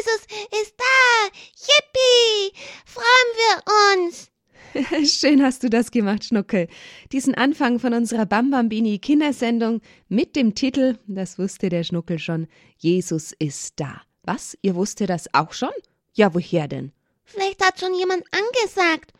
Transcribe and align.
Jesus 0.00 0.22
ist 0.62 0.74
da. 0.78 1.28
Yippie! 1.66 2.56
Freuen 2.86 3.30
wir 3.36 4.04
uns. 4.04 4.30
Schön 5.12 5.42
hast 5.42 5.62
du 5.62 5.68
das 5.68 5.90
gemacht, 5.90 6.24
Schnuckel. 6.24 6.68
Diesen 7.12 7.34
Anfang 7.34 7.78
von 7.78 7.92
unserer 7.92 8.24
Bambambini 8.24 8.98
Kindersendung 8.98 9.82
mit 10.08 10.36
dem 10.36 10.54
Titel, 10.54 10.98
das 11.06 11.38
wusste 11.38 11.68
der 11.68 11.84
Schnuckel 11.84 12.18
schon, 12.18 12.46
Jesus 12.78 13.32
ist 13.38 13.78
da. 13.78 14.00
Was? 14.22 14.56
Ihr 14.62 14.74
wusstet 14.74 15.10
das 15.10 15.34
auch 15.34 15.52
schon? 15.52 15.70
Ja, 16.14 16.32
woher 16.34 16.68
denn? 16.68 16.92
Vielleicht 17.24 17.62
hat 17.64 17.78
schon 17.80 17.94
jemand 17.94 18.24
angesagt. 18.32 19.12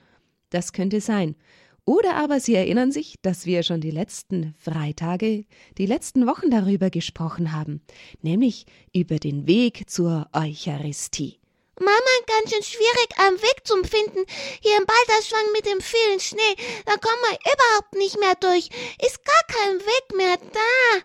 Das 0.51 0.73
könnte 0.73 1.01
sein. 1.01 1.37
Oder 1.85 2.17
aber 2.17 2.41
Sie 2.41 2.55
erinnern 2.55 2.93
sich, 2.93 3.17
dass 3.23 3.47
wir 3.47 3.63
schon 3.63 3.81
die 3.81 3.91
letzten 3.91 4.55
Freitage, 4.59 5.45
die 5.79 5.87
letzten 5.87 6.27
Wochen 6.27 6.51
darüber 6.51 6.91
gesprochen 6.91 7.53
haben, 7.53 7.83
nämlich 8.23 8.67
über 8.95 9.19
den 9.19 9.47
Weg 9.47 9.89
zur 9.89 10.29
Eucharistie. 10.33 11.41
Mama, 11.79 11.91
ganz 12.27 12.53
schön 12.53 12.63
schwierig, 12.63 13.09
einen 13.17 13.41
Weg 13.41 13.63
zum 13.65 13.85
Finden. 13.85 14.25
Hier 14.61 14.77
im 14.77 14.85
Balderschwang 14.85 15.53
mit 15.55 15.65
dem 15.65 15.81
vielen 15.81 16.21
Schnee, 16.21 16.55
da 16.85 16.93
kommen 16.97 17.23
wir 17.31 17.39
überhaupt 17.53 17.95
nicht 17.95 18.21
mehr 18.21 18.35
durch. 18.39 18.69
Ist 19.05 19.25
gar 19.25 19.43
kein 19.49 19.79
Weg 19.81 20.17
mehr 20.17 20.37
da. 20.53 21.01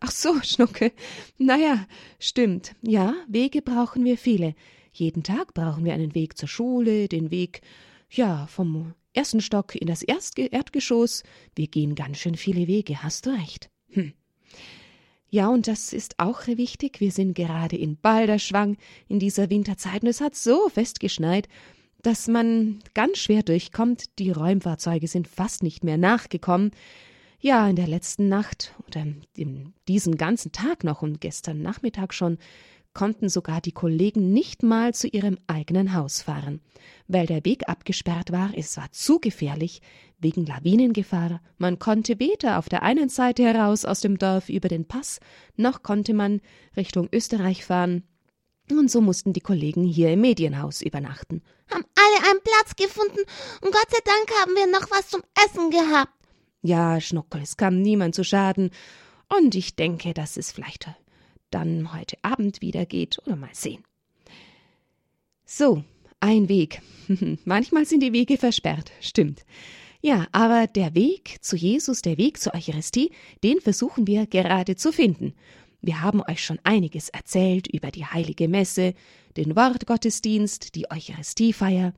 Ach 0.00 0.10
so, 0.10 0.40
Schnucke. 0.42 0.92
Naja, 1.38 1.86
stimmt. 2.18 2.74
Ja, 2.82 3.14
Wege 3.28 3.62
brauchen 3.62 4.04
wir 4.04 4.18
viele. 4.18 4.54
Jeden 4.92 5.22
Tag 5.22 5.54
brauchen 5.54 5.84
wir 5.84 5.94
einen 5.94 6.14
Weg 6.14 6.36
zur 6.36 6.48
Schule, 6.48 7.08
den 7.08 7.30
Weg, 7.30 7.60
ja, 8.10 8.48
vom 8.48 8.94
ersten 9.12 9.40
Stock 9.40 9.74
in 9.74 9.86
das 9.86 10.02
Erstge 10.02 10.46
Erdgeschoss. 10.46 11.22
Wir 11.54 11.66
gehen 11.66 11.94
ganz 11.94 12.18
schön 12.18 12.36
viele 12.36 12.66
Wege, 12.66 13.02
hast 13.02 13.26
du 13.26 13.30
recht. 13.30 13.70
Hm. 13.90 14.12
Ja, 15.30 15.48
und 15.48 15.68
das 15.68 15.92
ist 15.92 16.18
auch 16.18 16.46
wichtig. 16.46 17.00
Wir 17.00 17.12
sind 17.12 17.34
gerade 17.34 17.76
in 17.76 17.96
Balderschwang 17.96 18.76
in 19.08 19.20
dieser 19.20 19.48
Winterzeit 19.48 20.02
und 20.02 20.08
es 20.08 20.20
hat 20.20 20.34
so 20.34 20.68
fest 20.68 20.98
geschneit, 20.98 21.48
dass 22.02 22.26
man 22.26 22.80
ganz 22.94 23.18
schwer 23.18 23.42
durchkommt. 23.42 24.18
Die 24.18 24.32
Räumfahrzeuge 24.32 25.06
sind 25.06 25.28
fast 25.28 25.62
nicht 25.62 25.84
mehr 25.84 25.98
nachgekommen. 25.98 26.72
Ja, 27.38 27.68
in 27.68 27.76
der 27.76 27.86
letzten 27.86 28.28
Nacht 28.28 28.74
oder 28.86 29.06
in 29.36 29.72
diesem 29.86 30.16
ganzen 30.16 30.52
Tag 30.52 30.84
noch 30.84 31.00
und 31.00 31.20
gestern 31.20 31.62
Nachmittag 31.62 32.12
schon 32.12 32.38
konnten 32.94 33.28
sogar 33.28 33.60
die 33.60 33.72
Kollegen 33.72 34.32
nicht 34.32 34.62
mal 34.62 34.94
zu 34.94 35.08
ihrem 35.08 35.38
eigenen 35.46 35.94
Haus 35.94 36.22
fahren, 36.22 36.60
weil 37.08 37.26
der 37.26 37.44
Weg 37.44 37.68
abgesperrt 37.68 38.32
war, 38.32 38.50
es 38.56 38.76
war 38.76 38.90
zu 38.92 39.20
gefährlich, 39.20 39.80
wegen 40.18 40.44
Lawinengefahr, 40.44 41.40
man 41.58 41.78
konnte 41.78 42.18
weder 42.18 42.58
auf 42.58 42.68
der 42.68 42.82
einen 42.82 43.08
Seite 43.08 43.44
heraus 43.44 43.84
aus 43.84 44.00
dem 44.00 44.18
Dorf 44.18 44.48
über 44.48 44.68
den 44.68 44.86
Pass, 44.86 45.20
noch 45.56 45.82
konnte 45.82 46.14
man 46.14 46.40
Richtung 46.76 47.08
Österreich 47.12 47.64
fahren, 47.64 48.04
und 48.78 48.90
so 48.90 49.00
mussten 49.00 49.32
die 49.32 49.40
Kollegen 49.40 49.84
hier 49.84 50.12
im 50.12 50.20
Medienhaus 50.20 50.80
übernachten. 50.80 51.42
Haben 51.70 51.84
alle 51.96 52.30
einen 52.30 52.40
Platz 52.42 52.76
gefunden 52.76 53.20
und 53.62 53.72
Gott 53.72 53.90
sei 53.90 53.98
Dank 54.04 54.30
haben 54.40 54.54
wir 54.54 54.66
noch 54.66 54.90
was 54.90 55.08
zum 55.08 55.22
Essen 55.44 55.70
gehabt. 55.70 56.12
Ja, 56.62 57.00
Schnuckel, 57.00 57.42
es 57.42 57.56
kam 57.56 57.80
niemand 57.80 58.14
zu 58.14 58.22
Schaden. 58.22 58.70
Und 59.28 59.54
ich 59.54 59.76
denke, 59.76 60.12
dass 60.12 60.36
es 60.36 60.52
vielleicht 60.52 60.88
dann 61.50 61.92
heute 61.94 62.16
Abend 62.22 62.60
wieder 62.60 62.86
geht 62.86 63.18
oder 63.26 63.36
mal 63.36 63.50
sehen. 63.52 63.84
So, 65.44 65.84
ein 66.20 66.48
Weg. 66.48 66.82
Manchmal 67.44 67.86
sind 67.86 68.02
die 68.02 68.12
Wege 68.12 68.36
versperrt, 68.36 68.92
stimmt. 69.00 69.44
Ja, 70.02 70.26
aber 70.32 70.66
der 70.66 70.94
Weg 70.94 71.38
zu 71.40 71.56
Jesus, 71.56 72.02
der 72.02 72.16
Weg 72.16 72.38
zur 72.38 72.54
Eucharistie, 72.54 73.10
den 73.42 73.60
versuchen 73.60 74.06
wir 74.06 74.26
gerade 74.26 74.76
zu 74.76 74.92
finden. 74.92 75.34
Wir 75.82 76.02
haben 76.02 76.22
euch 76.22 76.44
schon 76.44 76.58
einiges 76.62 77.08
erzählt 77.08 77.66
über 77.66 77.90
die 77.90 78.06
heilige 78.06 78.48
Messe, 78.48 78.94
den 79.36 79.56
Wortgottesdienst, 79.56 80.74
die 80.74 80.90
Eucharistiefeier. 80.90 81.94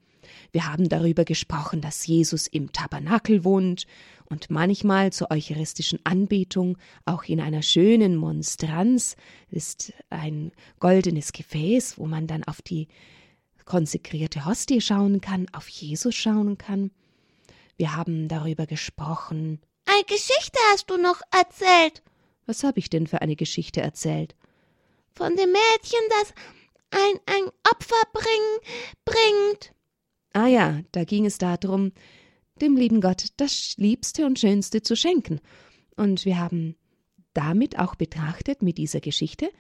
Wir 0.52 0.66
haben 0.66 0.88
darüber 0.88 1.24
gesprochen, 1.24 1.80
dass 1.80 2.06
Jesus 2.06 2.46
im 2.46 2.72
Tabernakel 2.72 3.44
wohnt 3.44 3.86
und 4.32 4.48
manchmal 4.48 5.12
zur 5.12 5.30
eucharistischen 5.30 6.00
Anbetung 6.04 6.78
auch 7.04 7.24
in 7.24 7.38
einer 7.38 7.60
schönen 7.60 8.16
Monstranz 8.16 9.14
ist 9.50 9.92
ein 10.08 10.52
goldenes 10.80 11.32
Gefäß, 11.32 11.98
wo 11.98 12.06
man 12.06 12.26
dann 12.26 12.42
auf 12.44 12.62
die 12.62 12.88
konsekrierte 13.66 14.46
Hostie 14.46 14.80
schauen 14.80 15.20
kann, 15.20 15.48
auf 15.52 15.68
Jesus 15.68 16.14
schauen 16.14 16.56
kann. 16.56 16.92
Wir 17.76 17.94
haben 17.94 18.26
darüber 18.28 18.64
gesprochen. 18.64 19.60
Eine 19.84 20.04
Geschichte 20.04 20.58
hast 20.72 20.88
du 20.88 20.96
noch 20.96 21.20
erzählt. 21.30 22.02
Was 22.46 22.64
habe 22.64 22.78
ich 22.78 22.88
denn 22.88 23.06
für 23.06 23.20
eine 23.20 23.36
Geschichte 23.36 23.82
erzählt? 23.82 24.34
Von 25.14 25.36
dem 25.36 25.52
Mädchen, 25.52 26.00
das 26.08 26.32
ein, 26.90 27.20
ein 27.26 27.50
Opfer 27.70 28.02
bring, 28.14 28.72
bringt. 29.04 29.74
Ah 30.32 30.46
ja, 30.46 30.80
da 30.92 31.04
ging 31.04 31.26
es 31.26 31.36
darum, 31.36 31.92
dem 32.60 32.76
lieben 32.76 33.00
Gott 33.00 33.28
das 33.36 33.74
Liebste 33.76 34.26
und 34.26 34.38
Schönste 34.38 34.82
zu 34.82 34.96
schenken. 34.96 35.40
Und 35.96 36.24
wir 36.24 36.38
haben 36.38 36.76
damit 37.34 37.78
auch 37.78 37.94
betrachtet 37.94 38.62
mit 38.62 38.78
dieser 38.78 39.00
Geschichte, 39.00 39.50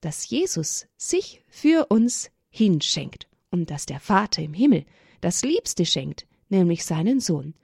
dass 0.00 0.28
Jesus 0.28 0.86
sich 0.96 1.42
für 1.48 1.86
uns 1.86 2.30
hinschenkt 2.50 3.28
und 3.50 3.70
dass 3.70 3.86
der 3.86 4.00
Vater 4.00 4.42
im 4.42 4.54
Himmel 4.54 4.84
das 5.20 5.42
Liebste 5.42 5.86
schenkt, 5.86 6.26
nämlich 6.48 6.84
seinen 6.84 7.20
Sohn. 7.20 7.54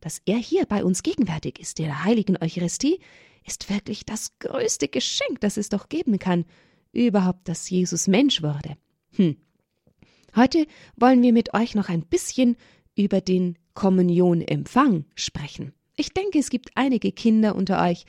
Dass 0.00 0.20
er 0.26 0.36
hier 0.36 0.66
bei 0.66 0.84
uns 0.84 1.02
gegenwärtig 1.02 1.60
ist, 1.60 1.78
in 1.78 1.86
der 1.86 2.04
heiligen 2.04 2.36
Eucharistie, 2.36 2.98
ist 3.46 3.70
wirklich 3.70 4.04
das 4.04 4.38
größte 4.38 4.88
Geschenk, 4.88 5.40
das 5.40 5.56
es 5.56 5.68
doch 5.68 5.88
geben 5.88 6.18
kann, 6.18 6.44
überhaupt, 6.92 7.48
dass 7.48 7.70
Jesus 7.70 8.08
Mensch 8.08 8.42
wurde. 8.42 8.76
Hm. 9.12 9.36
Heute 10.34 10.66
wollen 10.96 11.22
wir 11.22 11.32
mit 11.32 11.54
euch 11.54 11.74
noch 11.74 11.88
ein 11.88 12.04
bisschen 12.04 12.56
über 12.96 13.20
den 13.20 13.56
Kommunionempfang 13.74 15.04
sprechen. 15.14 15.72
Ich 15.96 16.12
denke, 16.12 16.38
es 16.38 16.50
gibt 16.50 16.70
einige 16.74 17.12
Kinder 17.12 17.54
unter 17.54 17.82
euch, 17.82 18.06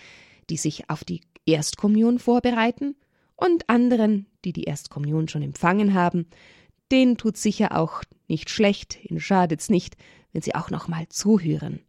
die 0.49 0.57
sich 0.57 0.89
auf 0.89 1.03
die 1.03 1.21
Erstkommunion 1.45 2.19
vorbereiten 2.19 2.95
und 3.35 3.69
anderen, 3.69 4.27
die 4.43 4.53
die 4.53 4.63
Erstkommunion 4.63 5.27
schon 5.27 5.41
empfangen 5.41 5.93
haben, 5.93 6.27
denen 6.91 7.17
tut 7.17 7.37
sicher 7.37 7.77
auch 7.77 8.03
nicht 8.27 8.49
schlecht, 8.49 9.03
ihnen 9.03 9.19
schadet's 9.19 9.69
nicht, 9.69 9.97
wenn 10.31 10.41
sie 10.41 10.55
auch 10.55 10.69
noch 10.69 10.87
mal 10.87 11.07
zuhören, 11.09 11.79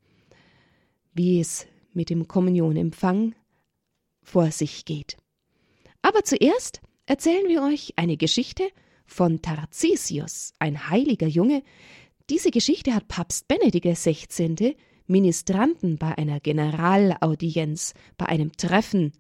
wie 1.15 1.41
es 1.41 1.67
mit 1.93 2.11
dem 2.11 2.29
Kommunionempfang 2.29 3.35
vor 4.23 4.51
sich 4.51 4.85
geht. 4.85 5.17
Aber 6.03 6.23
zuerst 6.25 6.81
erzählen 7.07 7.49
wir 7.49 7.63
euch 7.63 7.95
eine 7.97 8.17
Geschichte 8.17 8.69
von 9.07 9.41
Tarzisius, 9.41 10.53
ein 10.59 10.91
heiliger 10.91 11.27
Junge. 11.27 11.63
Diese 12.29 12.51
Geschichte 12.51 12.93
hat 12.93 13.07
Papst 13.07 13.47
Benedikt 13.47 13.87
XVI. 13.87 14.77
Ministranten 15.07 15.97
bei 15.97 16.19
einer 16.19 16.41
Generalaudienz, 16.41 17.95
bei 18.19 18.27
einem 18.27 18.51
Treffen 18.57 19.13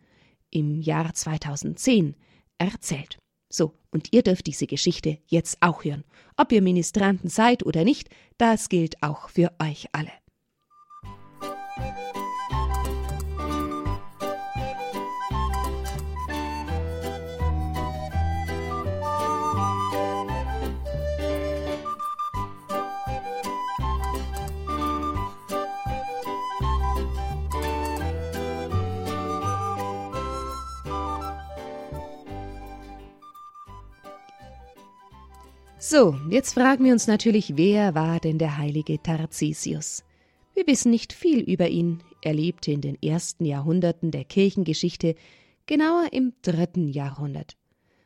im 0.51 0.81
Jahr 0.81 1.15
2010 1.15 2.17
erzählt. 2.59 3.19
So, 3.49 3.75
und 3.93 4.13
ihr 4.13 4.23
dürft 4.23 4.49
diese 4.49 4.67
Geschichte 4.67 5.19
jetzt 5.27 5.59
auch 5.61 5.85
hören. 5.85 6.03
Ob 6.37 6.51
ihr 6.51 6.63
Ministranten 6.63 7.31
seid 7.31 7.65
oder 7.65 7.85
nicht, 7.85 8.09
das 8.39 8.69
gilt 8.69 9.01
auch 9.05 9.29
für 9.29 9.53
euch 9.61 9.87
alle. 9.93 10.11
So, 35.79 36.19
jetzt 36.31 36.55
fragen 36.55 36.87
wir 36.87 36.93
uns 36.95 37.07
natürlich, 37.07 37.59
wer 37.59 37.95
war 37.95 38.19
denn 38.19 38.39
der 38.39 38.57
heilige 38.57 39.03
Tarzisius? 39.03 40.05
Wir 40.55 40.67
wissen 40.67 40.91
nicht 40.91 41.13
viel 41.13 41.41
über 41.41 41.69
ihn. 41.69 42.03
Er 42.23 42.33
lebte 42.33 42.73
in 42.73 42.81
den 42.81 43.01
ersten 43.03 43.45
Jahrhunderten 43.45 44.11
der 44.11 44.25
Kirchengeschichte, 44.25 45.17
genauer 45.67 46.09
im 46.13 46.33
dritten 46.41 46.89
Jahrhundert. 46.89 47.59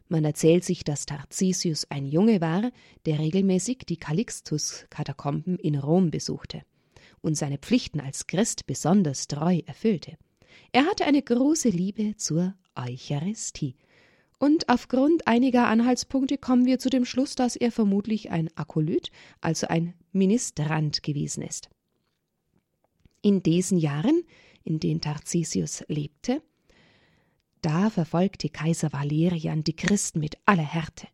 Man 0.09 0.25
erzählt 0.25 0.65
sich, 0.65 0.83
dass 0.83 1.07
Tarzisius 1.07 1.89
ein 1.91 2.07
Junge 2.07 2.41
war, 2.41 2.73
der 3.07 3.21
regelmäßig 3.21 3.85
die 3.89 3.99
Calixtus-Katakomben 3.99 5.57
in 5.57 5.77
Rom 5.77 6.11
besuchte 6.11 6.63
und 7.21 7.37
seine 7.37 7.59
Pflichten 7.59 8.01
als 8.01 8.27
Christ 8.27 8.67
besonders 8.67 9.29
treu 9.29 9.61
erfüllte. 9.67 10.17
Er 10.73 10.87
hatte 10.87 11.05
eine 11.05 11.23
große 11.23 11.69
Liebe 11.69 12.17
zur 12.17 12.53
Eucharistie 12.75 13.77
und 14.41 14.71
aufgrund 14.71 15.27
einiger 15.27 15.67
Anhaltspunkte 15.67 16.39
kommen 16.39 16.65
wir 16.65 16.79
zu 16.79 16.89
dem 16.89 17.05
Schluss, 17.05 17.35
dass 17.35 17.57
er 17.57 17.71
vermutlich 17.71 18.31
ein 18.31 18.49
Akolyt, 18.57 19.13
also 19.43 19.67
ein 19.69 19.93
Ministrant 20.13 21.03
gewesen 21.03 21.43
ist. 21.43 21.69
In 23.21 23.43
diesen 23.43 23.77
Jahren, 23.77 24.23
in 24.65 24.81
denen 24.81 25.03
Tarzisius 25.03 25.85
lebte, 25.89 26.43
da 27.61 27.91
verfolgte 27.91 28.49
Kaiser 28.49 28.95
Valerian 28.95 29.63
die 29.63 29.77
Christen 29.77 30.21
mit 30.21 30.39
aller 30.47 30.63
Härte. 30.63 31.07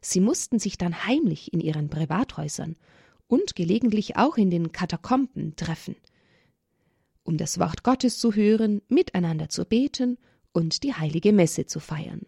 Sie 0.00 0.20
mussten 0.20 0.60
sich 0.60 0.78
dann 0.78 1.04
heimlich 1.04 1.52
in 1.52 1.58
ihren 1.58 1.90
Privathäusern 1.90 2.76
und 3.26 3.56
gelegentlich 3.56 4.16
auch 4.16 4.36
in 4.36 4.50
den 4.50 4.70
Katakomben 4.70 5.56
treffen, 5.56 5.96
um 7.24 7.38
das 7.38 7.58
Wort 7.58 7.82
Gottes 7.82 8.20
zu 8.20 8.34
hören, 8.34 8.82
miteinander 8.88 9.48
zu 9.48 9.64
beten 9.64 10.16
und 10.52 10.84
die 10.84 10.94
heilige 10.94 11.32
Messe 11.32 11.66
zu 11.66 11.80
feiern. 11.80 12.24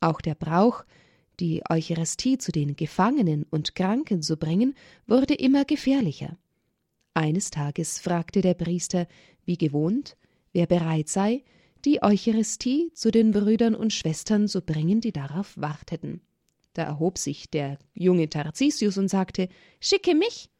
Auch 0.00 0.20
der 0.20 0.34
Brauch, 0.34 0.84
die 1.38 1.62
Eucharistie 1.68 2.38
zu 2.38 2.52
den 2.52 2.76
Gefangenen 2.76 3.44
und 3.50 3.74
Kranken 3.74 4.22
zu 4.22 4.36
bringen, 4.36 4.74
wurde 5.06 5.34
immer 5.34 5.64
gefährlicher. 5.64 6.36
Eines 7.14 7.50
Tages 7.50 7.98
fragte 7.98 8.40
der 8.40 8.54
Priester, 8.54 9.06
wie 9.44 9.56
gewohnt, 9.56 10.16
wer 10.52 10.66
bereit 10.66 11.08
sei, 11.08 11.44
die 11.84 12.02
Eucharistie 12.02 12.90
zu 12.94 13.10
den 13.10 13.30
Brüdern 13.32 13.74
und 13.74 13.92
Schwestern 13.92 14.48
zu 14.48 14.60
bringen, 14.60 15.00
die 15.00 15.12
darauf 15.12 15.56
warteten. 15.56 16.20
Da 16.74 16.84
erhob 16.84 17.18
sich 17.18 17.50
der 17.50 17.78
junge 17.94 18.28
Tarzisius 18.28 18.96
und 18.98 19.08
sagte 19.08 19.48
Schicke 19.80 20.14
mich. 20.14 20.50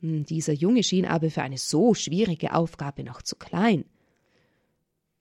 Hm, 0.00 0.24
dieser 0.24 0.52
Junge 0.52 0.82
schien 0.82 1.04
aber 1.04 1.30
für 1.30 1.42
eine 1.42 1.58
so 1.58 1.94
schwierige 1.94 2.54
Aufgabe 2.54 3.02
noch 3.02 3.20
zu 3.20 3.36
klein. 3.36 3.84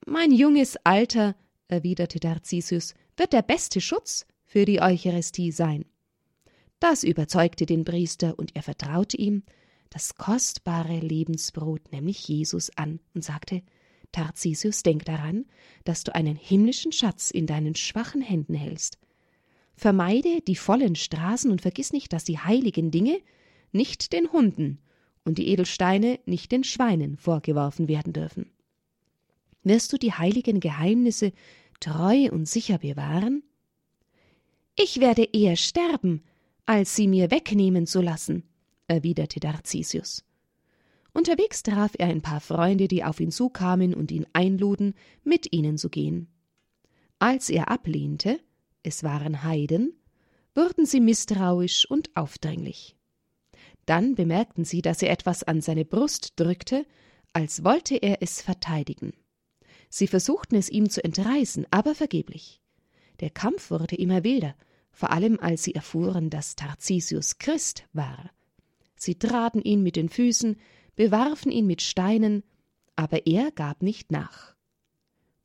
Mein 0.05 0.31
junges 0.31 0.77
Alter, 0.85 1.35
erwiderte 1.67 2.19
Tarzisius, 2.19 2.93
wird 3.17 3.33
der 3.33 3.41
beste 3.41 3.81
Schutz 3.81 4.25
für 4.45 4.65
die 4.65 4.81
Eucharistie 4.81 5.51
sein. 5.51 5.85
Das 6.79 7.03
überzeugte 7.03 7.65
den 7.65 7.83
Priester, 7.83 8.37
und 8.37 8.55
er 8.55 8.63
vertraute 8.63 9.17
ihm 9.17 9.43
das 9.89 10.15
kostbare 10.15 10.99
Lebensbrot, 10.99 11.91
nämlich 11.91 12.27
Jesus, 12.27 12.69
an 12.77 12.99
und 13.13 13.23
sagte 13.23 13.63
Tarzisius, 14.11 14.83
denk 14.83 15.05
daran, 15.05 15.45
dass 15.83 16.03
du 16.03 16.13
einen 16.13 16.35
himmlischen 16.35 16.91
Schatz 16.91 17.31
in 17.31 17.47
deinen 17.47 17.75
schwachen 17.75 18.21
Händen 18.21 18.53
hältst. 18.53 18.99
Vermeide 19.75 20.41
die 20.41 20.55
vollen 20.55 20.95
Straßen 20.95 21.51
und 21.51 21.61
vergiss 21.61 21.93
nicht, 21.93 22.13
dass 22.13 22.23
die 22.23 22.39
heiligen 22.39 22.91
Dinge 22.91 23.19
nicht 23.71 24.13
den 24.13 24.31
Hunden 24.31 24.79
und 25.23 25.37
die 25.37 25.49
Edelsteine 25.49 26.19
nicht 26.25 26.51
den 26.51 26.63
Schweinen 26.63 27.17
vorgeworfen 27.17 27.87
werden 27.87 28.13
dürfen. 28.13 28.51
Wirst 29.63 29.91
du 29.91 29.97
die 29.97 30.13
heiligen 30.13 30.61
Geheimnisse 30.61 31.33
treu 31.79 32.29
und 32.31 32.47
sicher 32.47 32.79
bewahren? 32.79 33.43
Ich 34.75 34.99
werde 34.99 35.23
eher 35.23 35.55
sterben, 35.55 36.23
als 36.65 36.95
sie 36.95 37.07
mir 37.07 37.31
wegnehmen 37.31 37.87
zu 37.87 38.01
lassen, 38.01 38.43
erwiderte 38.87 39.39
Darzisius. 39.39 40.23
Unterwegs 41.13 41.63
traf 41.63 41.93
er 41.97 42.07
ein 42.07 42.21
paar 42.21 42.41
Freunde, 42.41 42.87
die 42.87 43.03
auf 43.03 43.19
ihn 43.19 43.31
zukamen 43.31 43.95
und 43.95 44.11
ihn 44.11 44.27
einluden, 44.33 44.93
mit 45.23 45.51
ihnen 45.51 45.77
zu 45.77 45.89
gehen. 45.89 46.27
Als 47.17 47.49
er 47.49 47.71
ablehnte, 47.71 48.39
es 48.83 49.03
waren 49.03 49.43
Heiden, 49.43 49.93
wurden 50.53 50.85
sie 50.85 50.99
misstrauisch 50.99 51.89
und 51.89 52.15
aufdringlich. 52.15 52.95
Dann 53.87 54.15
bemerkten 54.15 54.65
sie, 54.65 54.81
dass 54.81 55.01
er 55.01 55.09
etwas 55.09 55.43
an 55.43 55.61
seine 55.61 55.85
Brust 55.85 56.33
drückte, 56.35 56.85
als 57.33 57.63
wollte 57.63 57.95
er 57.95 58.21
es 58.21 58.41
verteidigen. 58.41 59.13
Sie 59.89 60.07
versuchten 60.07 60.55
es 60.55 60.69
ihm 60.69 60.89
zu 60.89 61.03
entreißen, 61.03 61.65
aber 61.71 61.95
vergeblich. 61.95 62.61
Der 63.19 63.29
Kampf 63.29 63.71
wurde 63.71 63.95
immer 63.95 64.23
wilder, 64.23 64.55
vor 64.91 65.11
allem 65.11 65.39
als 65.39 65.63
sie 65.63 65.75
erfuhren, 65.75 66.29
dass 66.29 66.55
Tarzisius 66.55 67.37
Christ 67.37 67.85
war. 67.93 68.31
Sie 68.95 69.15
traten 69.15 69.61
ihn 69.61 69.83
mit 69.83 69.95
den 69.95 70.09
Füßen, 70.09 70.57
bewarfen 70.95 71.51
ihn 71.51 71.67
mit 71.67 71.81
Steinen, 71.81 72.43
aber 72.95 73.27
er 73.27 73.51
gab 73.51 73.83
nicht 73.83 74.11
nach. 74.11 74.55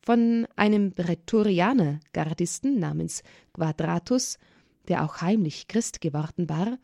Von 0.01 0.49
einem 0.57 0.93
Prätorianer-Gardisten 0.93 2.79
namens 2.79 3.23
Quadratus, 3.53 4.39
der 4.89 5.05
auch 5.05 5.21
heimlich 5.21 5.69
Christ 5.69 6.01
geworden 6.01 6.49
war, 6.49 6.79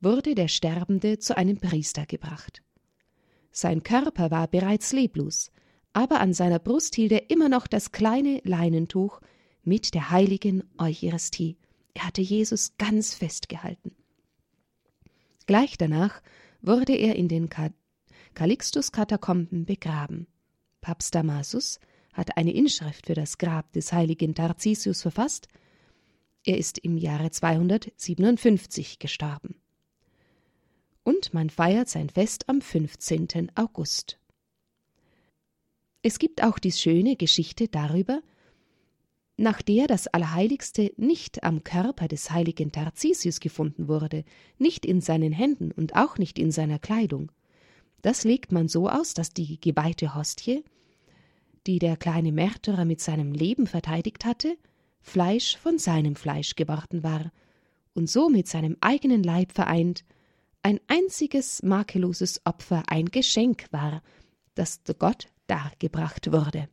wurde 0.00 0.34
der 0.34 0.48
Sterbende 0.48 1.18
zu 1.18 1.36
einem 1.36 1.58
Priester 1.58 2.06
gebracht. 2.06 2.62
Sein 3.50 3.82
Körper 3.82 4.30
war 4.30 4.46
bereits 4.48 4.92
leblos, 4.92 5.50
aber 5.96 6.20
an 6.20 6.34
seiner 6.34 6.58
Brust 6.58 6.94
hielt 6.94 7.10
er 7.10 7.30
immer 7.30 7.48
noch 7.48 7.66
das 7.66 7.90
kleine 7.90 8.42
Leinentuch 8.44 9.22
mit 9.62 9.94
der 9.94 10.10
heiligen 10.10 10.62
Eucharistie. 10.76 11.56
Er 11.94 12.06
hatte 12.06 12.20
Jesus 12.20 12.76
ganz 12.76 13.14
festgehalten. 13.14 13.96
Gleich 15.46 15.78
danach 15.78 16.20
wurde 16.60 16.94
er 16.94 17.16
in 17.16 17.28
den 17.28 17.48
Calixtus-Katakomben 18.34 19.64
begraben. 19.64 20.26
Papst 20.82 21.14
Damasus 21.14 21.80
hat 22.12 22.36
eine 22.36 22.52
Inschrift 22.52 23.06
für 23.06 23.14
das 23.14 23.38
Grab 23.38 23.72
des 23.72 23.90
heiligen 23.90 24.34
Tarzisius 24.34 25.00
verfasst. 25.00 25.48
Er 26.44 26.58
ist 26.58 26.76
im 26.76 26.98
Jahre 26.98 27.30
257 27.30 28.98
gestorben. 28.98 29.62
Und 31.04 31.32
man 31.32 31.48
feiert 31.48 31.88
sein 31.88 32.10
Fest 32.10 32.50
am 32.50 32.60
15. 32.60 33.52
August. 33.54 34.18
Es 36.08 36.20
gibt 36.20 36.44
auch 36.44 36.60
die 36.60 36.70
schöne 36.70 37.16
Geschichte 37.16 37.66
darüber, 37.66 38.22
nach 39.36 39.60
der 39.60 39.88
das 39.88 40.06
Allerheiligste 40.06 40.92
nicht 40.96 41.42
am 41.42 41.64
Körper 41.64 42.06
des 42.06 42.30
heiligen 42.30 42.70
Tarzisius 42.70 43.40
gefunden 43.40 43.88
wurde, 43.88 44.24
nicht 44.56 44.86
in 44.86 45.00
seinen 45.00 45.32
Händen 45.32 45.72
und 45.72 45.96
auch 45.96 46.16
nicht 46.16 46.38
in 46.38 46.52
seiner 46.52 46.78
Kleidung. 46.78 47.32
Das 48.02 48.22
legt 48.22 48.52
man 48.52 48.68
so 48.68 48.88
aus, 48.88 49.14
dass 49.14 49.30
die 49.30 49.60
geweihte 49.60 50.14
Hostie, 50.14 50.62
die 51.66 51.80
der 51.80 51.96
kleine 51.96 52.30
Märtyrer 52.30 52.84
mit 52.84 53.00
seinem 53.00 53.32
Leben 53.32 53.66
verteidigt 53.66 54.24
hatte, 54.24 54.56
Fleisch 55.00 55.56
von 55.56 55.76
seinem 55.76 56.14
Fleisch 56.14 56.54
geworden 56.54 57.02
war 57.02 57.32
und 57.94 58.08
so 58.08 58.28
mit 58.28 58.46
seinem 58.46 58.76
eigenen 58.80 59.24
Leib 59.24 59.50
vereint, 59.50 60.04
ein 60.62 60.78
einziges 60.86 61.64
makelloses 61.64 62.42
Opfer, 62.44 62.84
ein 62.86 63.06
Geschenk 63.06 63.66
war, 63.72 64.04
das 64.54 64.82
Gott 65.00 65.26
dargebracht 65.46 66.32
wurde. 66.32 66.68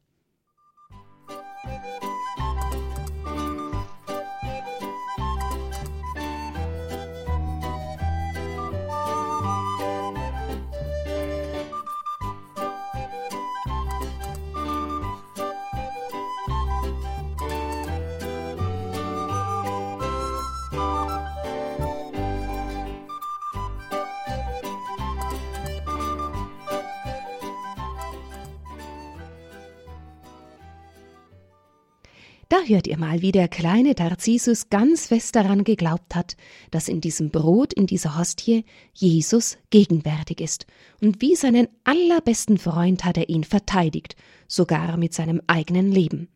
Da 32.53 32.61
hört 32.67 32.85
ihr 32.85 32.99
mal, 32.99 33.23
wie 33.23 33.31
der 33.31 33.47
kleine 33.47 33.95
Tarzisus 33.95 34.69
ganz 34.69 35.07
fest 35.07 35.35
daran 35.35 35.63
geglaubt 35.63 36.13
hat, 36.13 36.37
dass 36.69 36.87
in 36.87 37.01
diesem 37.01 37.31
Brot, 37.31 37.73
in 37.73 37.87
dieser 37.87 38.15
Hostie, 38.15 38.63
Jesus 38.93 39.57
gegenwärtig 39.71 40.39
ist. 40.39 40.67
Und 41.01 41.19
wie 41.19 41.35
seinen 41.35 41.67
allerbesten 41.83 42.59
Freund 42.59 43.05
hat 43.05 43.17
er 43.17 43.27
ihn 43.27 43.43
verteidigt, 43.43 44.15
sogar 44.47 44.97
mit 44.97 45.15
seinem 45.15 45.41
eigenen 45.47 45.91
Leben. 45.91 46.27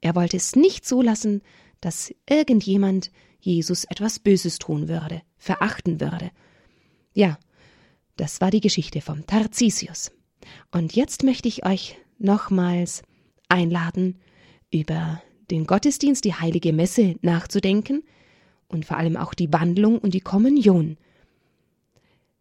Er 0.00 0.16
wollte 0.16 0.36
es 0.36 0.56
nicht 0.56 0.84
zulassen, 0.84 1.42
dass 1.80 2.12
irgendjemand 2.28 3.12
Jesus 3.38 3.84
etwas 3.84 4.18
Böses 4.18 4.58
tun 4.58 4.88
würde, 4.88 5.22
verachten 5.38 6.00
würde. 6.00 6.32
Ja, 7.14 7.38
das 8.16 8.40
war 8.40 8.50
die 8.50 8.60
Geschichte 8.60 9.00
vom 9.00 9.28
Tarzisius. 9.28 10.10
Und 10.72 10.96
jetzt 10.96 11.22
möchte 11.22 11.46
ich 11.46 11.64
euch 11.64 11.96
nochmals 12.18 13.02
einladen, 13.48 14.18
über 14.72 15.22
den 15.52 15.66
Gottesdienst, 15.66 16.24
die 16.24 16.34
heilige 16.34 16.72
Messe 16.72 17.16
nachzudenken 17.20 18.02
und 18.68 18.86
vor 18.86 18.96
allem 18.96 19.18
auch 19.18 19.34
die 19.34 19.52
Wandlung 19.52 19.98
und 19.98 20.14
die 20.14 20.20
Kommunion. 20.20 20.96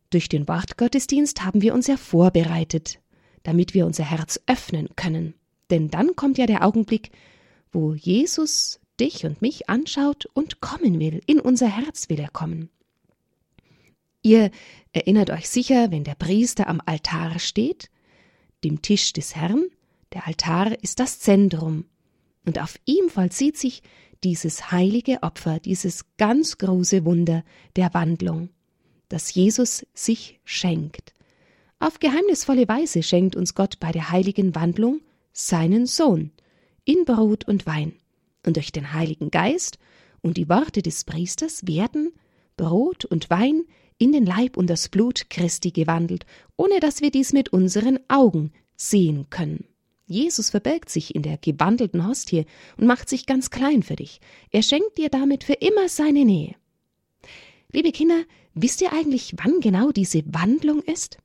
Durch 0.09 0.29
den 0.29 0.47
Wortgottesdienst 0.47 1.43
haben 1.43 1.61
wir 1.61 1.73
uns 1.73 1.87
ja 1.87 1.97
vorbereitet, 1.97 2.99
damit 3.43 3.73
wir 3.73 3.85
unser 3.85 4.05
Herz 4.05 4.39
öffnen 4.47 4.87
können. 4.95 5.33
Denn 5.69 5.89
dann 5.89 6.15
kommt 6.15 6.37
ja 6.37 6.45
der 6.45 6.65
Augenblick, 6.65 7.11
wo 7.71 7.93
Jesus 7.93 8.79
dich 8.99 9.25
und 9.25 9.41
mich 9.41 9.69
anschaut 9.69 10.25
und 10.33 10.61
kommen 10.61 10.99
will. 10.99 11.21
In 11.25 11.39
unser 11.39 11.67
Herz 11.67 12.07
will 12.07 12.19
er 12.19 12.29
kommen. 12.29 12.69
Ihr 14.21 14.51
erinnert 14.93 15.31
euch 15.31 15.49
sicher, 15.49 15.91
wenn 15.91 16.05
der 16.05 16.15
Priester 16.15 16.67
am 16.67 16.81
Altar 16.85 17.39
steht, 17.39 17.89
dem 18.63 18.81
Tisch 18.81 19.11
des 19.11 19.35
Herrn, 19.35 19.65
der 20.13 20.27
Altar 20.27 20.81
ist 20.81 20.99
das 20.99 21.19
Zentrum, 21.19 21.85
und 22.45 22.59
auf 22.59 22.79
ihm 22.85 23.09
vollzieht 23.09 23.57
sich 23.57 23.81
dieses 24.23 24.71
heilige 24.71 25.23
Opfer, 25.23 25.59
dieses 25.59 26.05
ganz 26.17 26.57
große 26.57 27.05
Wunder 27.05 27.43
der 27.75 27.93
Wandlung, 27.93 28.49
das 29.09 29.33
Jesus 29.33 29.85
sich 29.93 30.39
schenkt. 30.43 31.13
Auf 31.79 31.99
geheimnisvolle 31.99 32.67
Weise 32.67 33.01
schenkt 33.01 33.35
uns 33.35 33.55
Gott 33.55 33.79
bei 33.79 33.91
der 33.91 34.11
heiligen 34.11 34.53
Wandlung 34.53 35.01
seinen 35.33 35.87
Sohn 35.87 36.31
in 36.85 37.05
Brot 37.05 37.47
und 37.47 37.65
Wein. 37.65 37.93
Und 38.45 38.57
durch 38.57 38.71
den 38.71 38.93
Heiligen 38.93 39.31
Geist 39.31 39.77
und 40.21 40.37
die 40.37 40.49
Worte 40.49 40.81
des 40.81 41.03
Priesters 41.03 41.67
werden 41.67 42.11
Brot 42.57 43.05
und 43.05 43.29
Wein 43.29 43.63
in 43.97 44.11
den 44.11 44.25
Leib 44.25 44.57
und 44.57 44.67
das 44.67 44.89
Blut 44.89 45.29
Christi 45.29 45.71
gewandelt, 45.71 46.25
ohne 46.57 46.79
dass 46.79 47.01
wir 47.01 47.11
dies 47.11 47.33
mit 47.33 47.49
unseren 47.49 47.99
Augen 48.07 48.51
sehen 48.75 49.27
können. 49.29 49.65
Jesus 50.11 50.49
verbirgt 50.49 50.89
sich 50.89 51.15
in 51.15 51.23
der 51.23 51.37
gewandelten 51.37 52.07
Hostie 52.07 52.45
und 52.77 52.87
macht 52.87 53.09
sich 53.09 53.25
ganz 53.25 53.49
klein 53.49 53.81
für 53.83 53.95
dich. 53.95 54.19
Er 54.51 54.61
schenkt 54.61 54.97
dir 54.97 55.09
damit 55.09 55.43
für 55.43 55.53
immer 55.53 55.89
seine 55.89 56.25
Nähe. 56.25 56.55
Liebe 57.71 57.91
Kinder, 57.91 58.23
wisst 58.53 58.81
ihr 58.81 58.91
eigentlich, 58.91 59.33
wann 59.43 59.61
genau 59.61 59.91
diese 59.91 60.23
Wandlung 60.25 60.81
ist? 60.81 61.17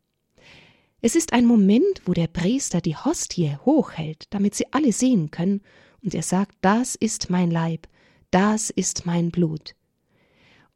Es 1.01 1.17
ist 1.17 1.33
ein 1.33 1.47
Moment, 1.47 2.03
wo 2.05 2.13
der 2.13 2.29
Priester 2.29 2.81
die 2.81 2.97
Hostie 2.97 3.57
hochhält, 3.65 4.27
damit 4.31 4.55
sie 4.55 4.73
alle 4.73 4.93
sehen 4.93 5.31
können, 5.31 5.63
und 6.03 6.15
er 6.15 6.23
sagt, 6.23 6.57
das 6.61 6.95
ist 6.95 7.31
mein 7.31 7.51
Leib, 7.51 7.89
das 8.31 8.71
ist 8.71 9.07
mein 9.07 9.31
Blut. 9.31 9.75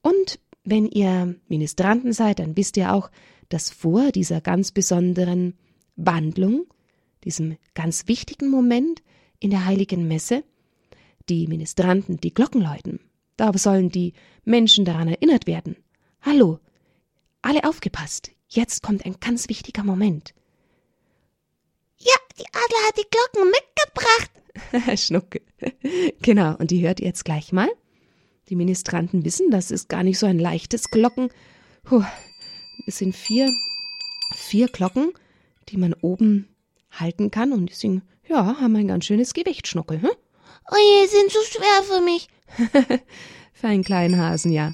Und 0.02 0.40
wenn 0.64 0.86
ihr 0.88 1.36
Ministranten 1.48 2.12
seid, 2.12 2.40
dann 2.40 2.56
wisst 2.56 2.76
ihr 2.76 2.92
auch, 2.92 3.10
dass 3.48 3.70
vor 3.70 4.10
dieser 4.12 4.40
ganz 4.40 4.72
besonderen 4.72 5.54
Wandlung 5.96 6.66
diesem 7.24 7.56
ganz 7.74 8.08
wichtigen 8.08 8.50
Moment 8.50 9.02
in 9.38 9.50
der 9.50 9.64
heiligen 9.64 10.08
Messe, 10.08 10.44
die 11.28 11.46
Ministranten 11.46 12.18
die 12.18 12.34
Glocken 12.34 12.62
läuten. 12.62 13.00
Da 13.36 13.56
sollen 13.56 13.90
die 13.90 14.12
Menschen 14.44 14.84
daran 14.84 15.08
erinnert 15.08 15.46
werden. 15.46 15.76
Hallo, 16.20 16.58
alle 17.42 17.64
aufgepasst, 17.64 18.32
jetzt 18.48 18.82
kommt 18.82 19.06
ein 19.06 19.16
ganz 19.20 19.48
wichtiger 19.48 19.84
Moment. 19.84 20.34
Ja, 21.96 22.14
die 22.38 22.46
Adler 22.46 22.86
hat 22.86 22.98
die 22.98 23.06
Glocken 23.10 23.50
mitgebracht. 23.50 24.98
Schnucke. 24.98 25.42
Genau, 26.22 26.56
und 26.56 26.70
die 26.70 26.86
hört 26.86 27.00
ihr 27.00 27.06
jetzt 27.06 27.24
gleich 27.24 27.52
mal. 27.52 27.68
Die 28.48 28.56
Ministranten 28.56 29.24
wissen, 29.24 29.50
das 29.50 29.70
ist 29.70 29.88
gar 29.88 30.02
nicht 30.02 30.18
so 30.18 30.26
ein 30.26 30.38
leichtes 30.38 30.90
Glocken. 30.90 31.30
Puh, 31.84 32.04
es 32.86 32.98
sind 32.98 33.14
vier, 33.14 33.50
vier 34.34 34.68
Glocken, 34.68 35.12
die 35.68 35.76
man 35.76 35.94
oben 35.94 36.49
halten 36.90 37.30
kann 37.30 37.52
und 37.52 37.70
deswegen, 37.70 38.02
ja, 38.28 38.60
haben 38.60 38.76
ein 38.76 38.88
ganz 38.88 39.04
schönes 39.04 39.34
Gewicht, 39.34 39.66
Schnuckel. 39.66 40.02
Hm? 40.02 40.10
Oh 40.70 40.76
je, 40.76 41.06
sind 41.06 41.30
so 41.30 41.40
schwer 41.42 41.82
für 41.82 42.00
mich. 42.00 42.28
für 43.52 43.66
einen 43.68 43.84
kleinen 43.84 44.18
Hasen, 44.18 44.52
ja. 44.52 44.72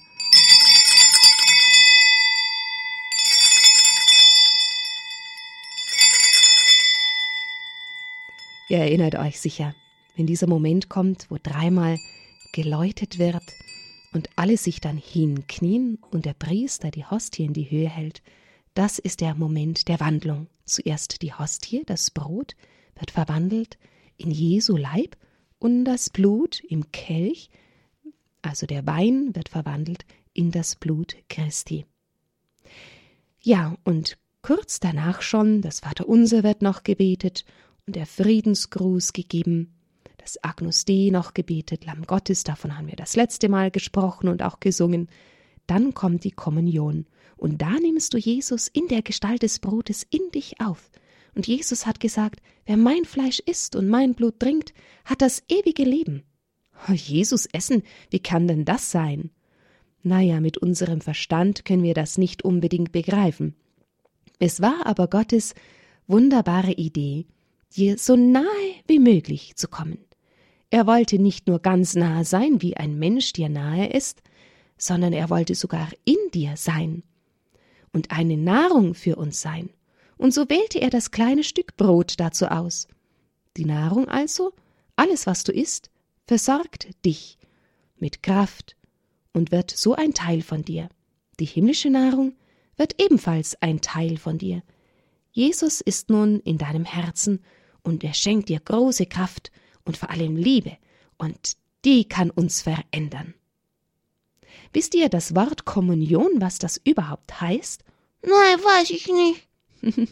Ihr 8.69 8.79
erinnert 8.79 9.15
euch 9.15 9.39
sicher, 9.39 9.75
wenn 10.17 10.27
dieser 10.27 10.49
Moment 10.49 10.89
kommt, 10.89 11.31
wo 11.31 11.39
dreimal 11.41 11.99
geläutet 12.53 13.19
wird 13.19 13.45
und 14.13 14.29
alle 14.35 14.57
sich 14.57 14.81
dann 14.81 14.97
hinknien 14.97 15.99
und 16.11 16.25
der 16.25 16.35
Priester 16.35 16.91
die 16.91 17.05
Hostie 17.05 17.45
in 17.45 17.53
die 17.53 17.71
Höhe 17.71 17.89
hält, 17.89 18.23
das 18.77 18.99
ist 18.99 19.23
der 19.23 19.35
Moment 19.35 19.89
der 19.89 20.01
Wandlung. 20.01 20.49
Zuerst 20.67 21.23
die 21.23 21.33
Hostie, 21.33 21.83
das 21.87 22.11
Brot, 22.11 22.55
wird 22.95 23.11
verwandelt 23.11 23.79
in 24.19 24.31
Jesu 24.31 24.77
Leib 24.77 25.17
und 25.59 25.85
das 25.85 26.11
Blut 26.11 26.61
im 26.61 26.93
Kelch, 26.93 27.49
also 28.43 28.67
der 28.67 28.87
Wein, 28.87 29.35
wird 29.35 29.49
verwandelt 29.49 30.05
in 30.35 30.51
das 30.51 30.77
Blut 30.77 31.17
Christi. 31.29 31.87
Ja, 33.41 33.77
und 33.85 34.19
kurz 34.43 34.79
danach 34.79 35.23
schon, 35.23 35.63
das 35.63 35.81
Vaterunser 35.81 36.43
wird 36.43 36.61
noch 36.61 36.83
gebetet 36.83 37.47
und 37.87 37.97
der 37.97 38.07
Friedensgruß 38.07 39.15
gegeben, 39.15 39.75
das 40.19 40.43
Agnus 40.45 40.85
Dei 40.85 41.09
noch 41.11 41.33
gebetet, 41.33 41.87
Lamm 41.87 42.03
Gottes, 42.03 42.45
davon 42.45 42.77
haben 42.77 42.89
wir 42.89 42.97
das 42.97 43.17
letzte 43.17 43.49
Mal 43.49 43.71
gesprochen 43.71 44.29
und 44.29 44.43
auch 44.43 44.61
gesungen, 44.61 45.09
dann 45.67 45.95
kommt 45.95 46.25
die 46.25 46.31
Kommunion. 46.31 47.07
Und 47.37 47.61
da 47.61 47.71
nimmst 47.71 48.15
du 48.15 48.19
Jesus 48.19 48.69
in 48.69 48.89
der 48.89 49.03
Gestalt 49.03 49.43
des 49.43 49.59
Brotes 49.59 50.07
in 50.09 50.31
dich 50.35 50.61
auf. 50.61 50.91
Und 51.35 51.47
Jesus 51.47 51.87
hat 51.87 52.01
gesagt, 52.01 52.41
wer 52.65 52.77
mein 52.77 53.05
Fleisch 53.05 53.41
isst 53.41 53.77
und 53.77 53.89
mein 53.89 54.15
Blut 54.15 54.41
trinkt, 54.41 54.73
hat 55.05 55.21
das 55.21 55.43
ewige 55.49 55.85
Leben. 55.85 56.23
Oh, 56.89 56.93
Jesus 56.93 57.47
essen, 57.47 57.83
wie 58.11 58.21
kann 58.21 58.49
denn 58.49 58.65
das 58.65 58.91
sein? 58.91 59.31
Naja, 60.03 60.41
mit 60.41 60.57
unserem 60.59 61.01
Verstand 61.01 61.65
können 61.65 61.83
wir 61.83 61.95
das 61.95 62.17
nicht 62.17 62.43
unbedingt 62.43 62.93
begreifen. 62.93 63.55
Es 64.39 64.61
war 64.61 64.87
aber 64.87 65.09
Gottes 65.09 65.55
wunderbare 66.07 66.73
Idee, 66.73 67.27
dir 67.77 67.99
so 67.99 68.17
nahe 68.17 68.45
wie 68.87 68.99
möglich 68.99 69.57
zu 69.57 69.69
kommen. 69.69 69.99
Er 70.71 70.87
wollte 70.87 71.19
nicht 71.19 71.47
nur 71.49 71.61
ganz 71.61 71.95
nahe 71.95 72.25
sein, 72.25 72.63
wie 72.63 72.77
ein 72.77 72.99
Mensch 72.99 73.33
dir 73.33 73.49
nahe 73.49 73.89
ist, 73.89 74.23
sondern 74.79 75.13
er 75.13 75.31
wollte 75.31 75.55
sogar 75.55 75.89
in 76.05 76.17
dir 76.33 76.57
sein 76.57 77.03
und 77.93 78.11
eine 78.11 78.37
Nahrung 78.37 78.95
für 78.95 79.17
uns 79.17 79.41
sein. 79.41 79.71
Und 80.19 80.33
so 80.33 80.49
wählte 80.49 80.81
er 80.81 80.91
das 80.91 81.11
kleine 81.11 81.45
Stück 81.45 81.77
Brot 81.77 82.15
dazu 82.19 82.47
aus. 82.47 82.89
Die 83.57 83.65
Nahrung 83.65 84.09
also, 84.09 84.53
alles 84.97 85.27
was 85.27 85.45
du 85.45 85.53
isst, 85.53 85.91
versorgt 86.27 86.89
dich 87.05 87.39
mit 87.99 88.23
Kraft 88.23 88.77
und 89.33 89.51
wird 89.51 89.71
so 89.71 89.95
ein 89.95 90.15
Teil 90.15 90.43
von 90.43 90.63
dir. 90.63 90.89
Die 91.41 91.45
himmlische 91.45 91.91
Nahrung 91.91 92.35
wird 92.77 93.01
ebenfalls 93.01 93.61
ein 93.63 93.81
Teil 93.81 94.17
von 94.19 94.39
dir. 94.39 94.63
Jesus 95.31 95.81
ist 95.81 96.11
nun 96.11 96.41
in 96.41 96.59
deinem 96.59 96.85
Herzen 96.85 97.43
und 97.83 98.03
er 98.05 98.15
schenkt 98.15 98.49
dir 98.49 98.61
große 98.61 99.07
Kraft 99.07 99.51
und 99.85 99.97
vor 99.97 100.11
allem 100.11 100.37
Liebe, 100.37 100.77
und 101.19 101.57
die 101.85 102.07
kann 102.07 102.31
uns 102.31 102.63
verändern. 102.63 103.35
Wisst 104.77 104.95
ihr 104.95 105.09
das 105.09 105.35
Wort 105.35 105.65
Kommunion, 105.65 106.33
was 106.35 106.59
das 106.59 106.77
überhaupt 106.77 107.41
heißt? 107.41 107.83
Nein, 108.21 108.59
weiß 108.59 108.91
ich 108.91 109.09
nicht. 109.09 109.49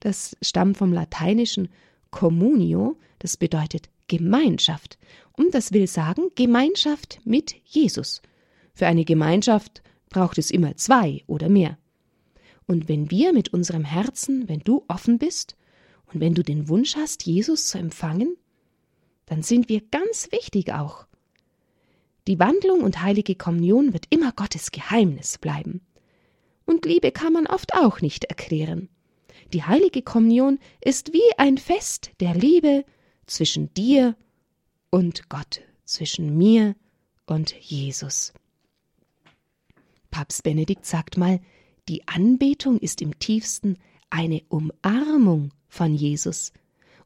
das 0.00 0.36
stammt 0.42 0.76
vom 0.76 0.92
lateinischen 0.92 1.68
communio, 2.10 2.96
das 3.20 3.36
bedeutet 3.36 3.88
Gemeinschaft. 4.08 4.98
Und 5.34 5.54
das 5.54 5.70
will 5.70 5.86
sagen 5.86 6.32
Gemeinschaft 6.34 7.20
mit 7.22 7.54
Jesus. 7.64 8.22
Für 8.74 8.88
eine 8.88 9.04
Gemeinschaft 9.04 9.84
braucht 10.08 10.38
es 10.38 10.50
immer 10.50 10.74
zwei 10.74 11.22
oder 11.28 11.48
mehr. 11.48 11.78
Und 12.66 12.88
wenn 12.88 13.08
wir 13.12 13.32
mit 13.32 13.52
unserem 13.52 13.84
Herzen, 13.84 14.48
wenn 14.48 14.64
du 14.64 14.84
offen 14.88 15.18
bist 15.18 15.54
und 16.12 16.18
wenn 16.20 16.34
du 16.34 16.42
den 16.42 16.68
Wunsch 16.68 16.96
hast, 16.96 17.24
Jesus 17.24 17.68
zu 17.68 17.78
empfangen, 17.78 18.36
dann 19.26 19.44
sind 19.44 19.68
wir 19.68 19.80
ganz 19.80 20.32
wichtig 20.32 20.72
auch. 20.72 21.05
Die 22.26 22.38
Wandlung 22.38 22.80
und 22.80 23.02
heilige 23.02 23.36
Kommunion 23.36 23.92
wird 23.92 24.06
immer 24.10 24.32
Gottes 24.32 24.72
Geheimnis 24.72 25.38
bleiben. 25.38 25.80
Und 26.64 26.84
Liebe 26.84 27.12
kann 27.12 27.32
man 27.32 27.46
oft 27.46 27.74
auch 27.74 28.00
nicht 28.00 28.24
erklären. 28.24 28.88
Die 29.52 29.62
heilige 29.62 30.02
Kommunion 30.02 30.58
ist 30.80 31.12
wie 31.12 31.22
ein 31.38 31.56
Fest 31.56 32.10
der 32.18 32.34
Liebe 32.34 32.84
zwischen 33.26 33.72
dir 33.74 34.16
und 34.90 35.28
Gott, 35.28 35.60
zwischen 35.84 36.36
mir 36.36 36.74
und 37.26 37.54
Jesus. 37.54 38.32
Papst 40.10 40.42
Benedikt 40.42 40.84
sagt 40.84 41.16
mal, 41.16 41.40
die 41.88 42.08
Anbetung 42.08 42.78
ist 42.80 43.02
im 43.02 43.18
tiefsten 43.20 43.78
eine 44.10 44.42
Umarmung 44.48 45.52
von 45.68 45.94
Jesus. 45.94 46.52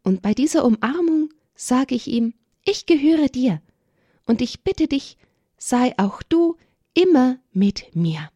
Und 0.03 0.23
bei 0.23 0.33
dieser 0.33 0.65
Umarmung 0.65 1.29
sage 1.55 1.95
ich 1.95 2.07
ihm, 2.07 2.33
ich 2.65 2.87
gehöre 2.87 3.29
dir, 3.29 3.61
und 4.31 4.41
ich 4.41 4.63
bitte 4.63 4.87
dich, 4.87 5.17
sei 5.59 5.93
auch 5.99 6.23
du 6.23 6.57
immer 6.95 7.41
mit 7.53 7.97
mir. 7.97 8.31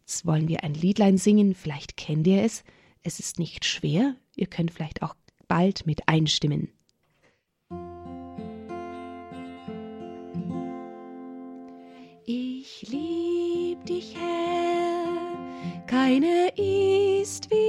Jetzt 0.00 0.26
wollen 0.26 0.46
wir 0.46 0.62
ein 0.62 0.74
Liedlein 0.74 1.16
singen, 1.16 1.54
vielleicht 1.54 1.96
kennt 1.96 2.26
ihr 2.26 2.42
es, 2.42 2.62
es 3.02 3.18
ist 3.18 3.38
nicht 3.38 3.64
schwer, 3.64 4.14
ihr 4.36 4.46
könnt 4.46 4.70
vielleicht 4.70 5.02
auch 5.02 5.14
bald 5.48 5.86
mit 5.86 6.06
einstimmen. 6.06 6.68
Ich 12.26 12.86
lieb 12.90 13.82
dich, 13.86 14.14
Herr, 14.14 15.86
keine 15.86 16.52
ist 16.58 17.50
wie 17.50 17.61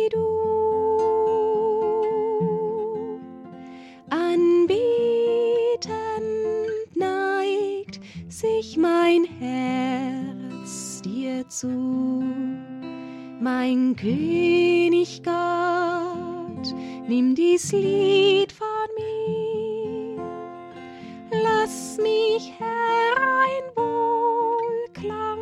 König 14.04 15.24
Gott, 15.24 16.76
nimm 17.08 17.36
dies 17.36 17.72
Lied 17.72 18.52
von 18.52 18.68
mir, 18.98 20.18
lass 21.42 21.98
mich 22.00 22.52
herein 22.60 23.64
Wohlklang 23.78 25.40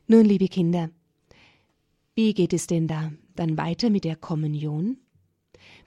Nun, 0.08 0.24
liebe 0.24 0.48
Kinder, 0.48 0.90
wie 2.16 2.34
geht 2.34 2.52
es 2.52 2.66
denn 2.66 2.88
da 2.88 3.12
dann 3.36 3.56
weiter 3.56 3.90
mit 3.90 4.02
der 4.02 4.16
Kommunion? 4.16 5.03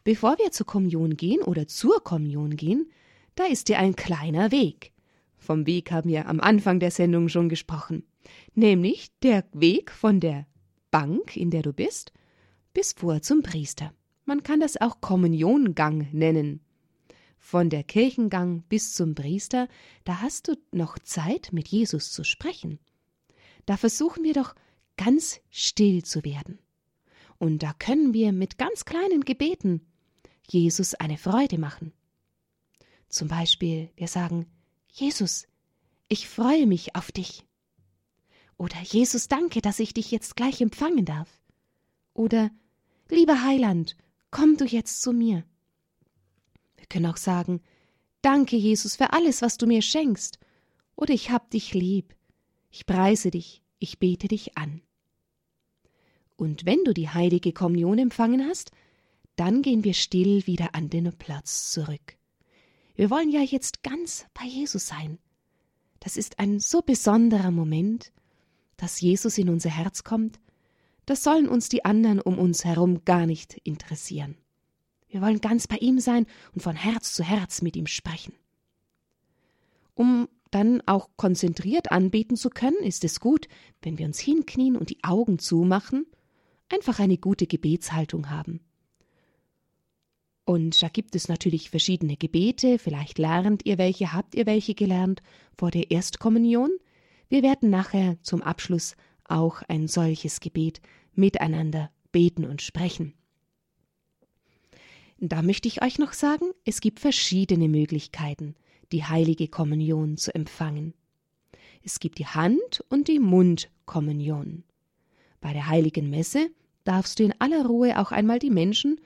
Bevor 0.07 0.37
wir 0.37 0.53
zur 0.53 0.65
Kommunion 0.65 1.17
gehen 1.17 1.41
oder 1.41 1.67
zur 1.67 2.01
Kommunion 2.01 2.55
gehen, 2.55 2.89
da 3.35 3.43
ist 3.43 3.67
dir 3.67 3.77
ein 3.77 3.93
kleiner 3.93 4.51
Weg. 4.51 4.93
Vom 5.37 5.67
Weg 5.67 5.91
haben 5.91 6.09
wir 6.09 6.29
am 6.29 6.39
Anfang 6.39 6.79
der 6.79 6.91
Sendung 6.91 7.27
schon 7.27 7.49
gesprochen, 7.49 8.05
nämlich 8.55 9.11
der 9.21 9.43
Weg 9.51 9.91
von 9.91 10.21
der 10.21 10.47
Bank, 10.91 11.35
in 11.35 11.51
der 11.51 11.61
du 11.61 11.73
bist, 11.73 12.13
bis 12.73 12.93
vor 12.93 13.21
zum 13.21 13.43
Priester. 13.43 13.91
Man 14.23 14.43
kann 14.43 14.61
das 14.61 14.79
auch 14.79 15.01
Kommuniongang 15.01 16.07
nennen. 16.13 16.61
Von 17.37 17.69
der 17.69 17.83
Kirchengang 17.83 18.61
bis 18.69 18.93
zum 18.93 19.13
Priester, 19.13 19.67
da 20.05 20.21
hast 20.21 20.47
du 20.47 20.53
noch 20.71 20.97
Zeit, 20.99 21.49
mit 21.51 21.67
Jesus 21.67 22.13
zu 22.13 22.23
sprechen. 22.23 22.79
Da 23.65 23.75
versuchen 23.75 24.23
wir 24.23 24.35
doch 24.35 24.55
ganz 24.95 25.41
still 25.49 26.01
zu 26.03 26.23
werden. 26.23 26.59
Und 27.39 27.61
da 27.61 27.73
können 27.77 28.13
wir 28.13 28.31
mit 28.31 28.57
ganz 28.57 28.85
kleinen 28.85 29.25
Gebeten 29.25 29.81
Jesus 30.49 30.93
eine 30.93 31.17
Freude 31.17 31.57
machen. 31.57 31.93
Zum 33.09 33.27
Beispiel, 33.27 33.89
wir 33.95 34.07
sagen, 34.07 34.47
Jesus, 34.91 35.47
ich 36.07 36.27
freue 36.27 36.67
mich 36.67 36.95
auf 36.95 37.11
dich. 37.11 37.45
Oder 38.57 38.79
Jesus, 38.81 39.27
danke, 39.27 39.61
dass 39.61 39.79
ich 39.79 39.93
dich 39.93 40.11
jetzt 40.11 40.35
gleich 40.35 40.61
empfangen 40.61 41.05
darf. 41.05 41.29
Oder 42.13 42.49
Lieber 43.09 43.43
Heiland, 43.43 43.95
komm 44.31 44.57
du 44.57 44.65
jetzt 44.65 45.01
zu 45.01 45.13
mir. 45.13 45.43
Wir 46.75 46.85
können 46.87 47.05
auch 47.05 47.17
sagen, 47.17 47.61
Danke, 48.21 48.57
Jesus, 48.57 48.97
für 48.97 49.13
alles, 49.13 49.41
was 49.41 49.57
du 49.57 49.67
mir 49.67 49.81
schenkst. 49.81 50.39
Oder 50.95 51.13
ich 51.13 51.31
hab 51.31 51.49
dich 51.51 51.73
lieb. 51.73 52.15
Ich 52.71 52.85
preise 52.85 53.31
dich, 53.31 53.63
ich 53.79 53.99
bete 53.99 54.27
dich 54.27 54.57
an. 54.57 54.81
Und 56.35 56.65
wenn 56.65 56.83
du 56.83 56.93
die 56.93 57.09
heilige 57.09 57.53
Kommunion 57.53 57.97
empfangen 57.99 58.45
hast, 58.45 58.71
dann 59.37 59.61
gehen 59.61 59.83
wir 59.83 59.93
still 59.93 60.45
wieder 60.47 60.75
an 60.75 60.89
den 60.89 61.13
Platz 61.17 61.71
zurück. 61.71 62.17
Wir 62.95 63.09
wollen 63.09 63.29
ja 63.31 63.41
jetzt 63.41 63.83
ganz 63.83 64.25
bei 64.33 64.45
Jesus 64.45 64.87
sein. 64.87 65.19
Das 65.99 66.17
ist 66.17 66.39
ein 66.39 66.59
so 66.59 66.81
besonderer 66.81 67.51
Moment, 67.51 68.11
dass 68.75 68.99
Jesus 68.99 69.37
in 69.37 69.49
unser 69.49 69.69
Herz 69.69 70.03
kommt. 70.03 70.39
Das 71.05 71.23
sollen 71.23 71.47
uns 71.47 71.69
die 71.69 71.85
anderen 71.85 72.19
um 72.19 72.37
uns 72.37 72.65
herum 72.65 73.05
gar 73.05 73.25
nicht 73.25 73.53
interessieren. 73.63 74.35
Wir 75.07 75.21
wollen 75.21 75.39
ganz 75.39 75.67
bei 75.67 75.77
ihm 75.77 75.99
sein 75.99 76.25
und 76.53 76.61
von 76.61 76.75
Herz 76.75 77.13
zu 77.13 77.23
Herz 77.23 77.61
mit 77.61 77.75
ihm 77.75 77.87
sprechen. 77.87 78.33
Um 79.93 80.27
dann 80.51 80.81
auch 80.85 81.09
konzentriert 81.17 81.91
anbeten 81.91 82.35
zu 82.35 82.49
können, 82.49 82.83
ist 82.83 83.03
es 83.03 83.19
gut, 83.19 83.47
wenn 83.81 83.97
wir 83.97 84.05
uns 84.05 84.19
hinknien 84.19 84.75
und 84.75 84.89
die 84.89 85.03
Augen 85.03 85.39
zumachen, 85.39 86.05
einfach 86.69 86.99
eine 86.99 87.17
gute 87.17 87.47
Gebetshaltung 87.47 88.29
haben. 88.29 88.61
Und 90.47 90.81
da 90.81 90.87
gibt 90.87 91.13
es 91.17 91.27
natürlich 91.27 91.69
verschiedene 91.69 92.15
Gebete, 92.15 92.79
vielleicht 92.79 93.17
lernt 93.17 93.65
ihr 93.65 93.77
welche, 93.77 94.13
habt 94.13 94.33
ihr 94.33 94.45
welche 94.45 94.75
gelernt 94.75 95.21
vor 95.57 95.71
der 95.71 95.91
Erstkommunion. 95.91 96.69
Wir 97.27 97.43
werden 97.43 97.69
nachher 97.69 98.15
zum 98.21 98.41
Abschluss 98.41 98.95
auch 99.25 99.61
ein 99.67 99.89
solches 99.89 100.39
Gebet 100.39 100.79
miteinander 101.13 101.91
beten 102.13 102.45
und 102.45 102.61
sprechen. 102.61 103.13
Da 105.19 105.41
möchte 105.41 105.67
ich 105.67 105.81
euch 105.81 105.99
noch 105.99 106.13
sagen, 106.13 106.45
es 106.63 106.79
gibt 106.79 107.01
verschiedene 107.01 107.67
Möglichkeiten, 107.67 108.55
die 108.93 109.03
heilige 109.03 109.49
Kommunion 109.49 110.15
zu 110.15 110.33
empfangen. 110.33 110.93
Es 111.83 111.99
gibt 111.99 112.19
die 112.19 112.25
Hand- 112.25 112.85
und 112.87 113.09
die 113.09 113.19
Mundkommunion. 113.19 114.63
Bei 115.41 115.51
der 115.51 115.67
heiligen 115.67 116.09
Messe 116.09 116.49
darfst 116.85 117.19
du 117.19 117.25
in 117.25 117.33
aller 117.39 117.65
Ruhe 117.65 117.99
auch 117.99 118.13
einmal 118.13 118.39
die 118.39 118.49
Menschen 118.49 119.01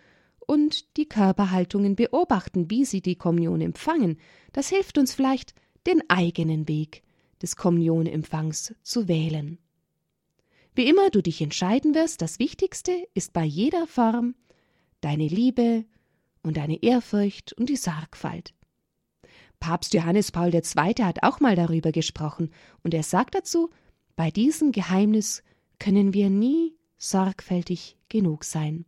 und 0.46 0.98
die 0.98 1.08
Körperhaltungen 1.08 1.96
beobachten, 1.96 2.70
wie 2.70 2.86
sie 2.86 3.02
die 3.02 3.16
Kommunion 3.16 3.62
empfangen. 3.62 4.18
Das 4.54 4.70
hilft 4.70 4.98
uns 4.98 5.14
vielleicht, 5.14 5.54
den 5.88 6.02
eigenen 6.10 6.68
Weg 6.68 7.04
des 7.42 7.56
Kommunionempfangs 7.56 8.76
zu 8.84 9.08
wählen. 9.08 9.58
Wie 10.74 10.88
immer 10.88 11.10
du 11.10 11.22
dich 11.22 11.42
entscheiden 11.42 11.96
wirst, 11.96 12.22
das 12.22 12.40
Wichtigste 12.40 12.92
ist 13.14 13.34
bei 13.34 13.44
jeder 13.44 13.88
Form 13.88 14.36
deine 15.02 15.28
Liebe 15.28 15.86
und 16.44 16.58
deine 16.58 16.82
Ehrfurcht 16.82 17.54
und 17.54 17.70
die 17.70 17.76
Sorgfalt. 17.76 18.54
Papst 19.60 19.94
Johannes 19.94 20.32
Paul 20.32 20.54
II. 20.54 20.64
hat 21.04 21.24
auch 21.24 21.40
mal 21.40 21.56
darüber 21.56 21.92
gesprochen, 21.92 22.52
und 22.84 22.94
er 22.94 23.04
sagt 23.04 23.36
dazu, 23.36 23.70
bei 24.16 24.32
diesem 24.32 24.72
Geheimnis 24.72 25.44
können 25.78 26.14
wir 26.14 26.30
nie 26.30 26.76
sorgfältig 26.98 27.98
genug 28.10 28.44
sein. 28.44 28.86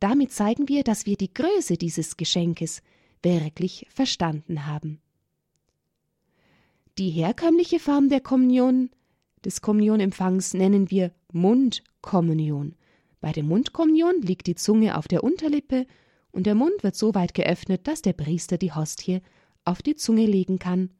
Damit 0.00 0.32
zeigen 0.32 0.68
wir, 0.68 0.84
dass 0.84 1.06
wir 1.06 1.16
die 1.16 1.32
Größe 1.32 1.76
dieses 1.76 2.16
Geschenkes 2.16 2.82
wirklich 3.22 3.86
verstanden 3.90 4.66
haben. 4.66 5.00
Die 6.98 7.10
herkömmliche 7.10 7.78
Form 7.78 8.08
der 8.08 8.20
Kommunion, 8.20 8.90
des 9.44 9.60
Kommunionempfangs, 9.60 10.54
nennen 10.54 10.90
wir 10.90 11.12
Mundkommunion. 11.32 12.74
Bei 13.20 13.32
der 13.32 13.42
Mundkommunion 13.42 14.22
liegt 14.22 14.46
die 14.46 14.54
Zunge 14.54 14.96
auf 14.96 15.08
der 15.08 15.24
Unterlippe 15.24 15.86
und 16.30 16.46
der 16.46 16.54
Mund 16.54 16.82
wird 16.82 16.96
so 16.96 17.14
weit 17.14 17.34
geöffnet, 17.34 17.86
dass 17.86 18.02
der 18.02 18.12
Priester 18.12 18.58
die 18.58 18.72
Hostie 18.72 19.20
auf 19.64 19.82
die 19.82 19.94
Zunge 19.94 20.26
legen 20.26 20.58
kann. 20.58 20.90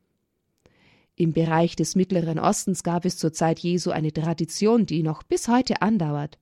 Im 1.14 1.32
Bereich 1.32 1.76
des 1.76 1.94
Mittleren 1.94 2.38
Ostens 2.38 2.82
gab 2.82 3.04
es 3.06 3.16
zur 3.16 3.32
Zeit 3.32 3.58
Jesu 3.60 3.90
eine 3.90 4.12
Tradition, 4.12 4.84
die 4.84 5.02
noch 5.02 5.22
bis 5.22 5.48
heute 5.48 5.80
andauert. 5.80 6.38